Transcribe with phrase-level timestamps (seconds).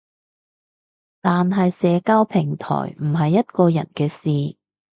[1.21, 2.67] 但係社交平台
[2.99, 4.57] 唔係一個人嘅事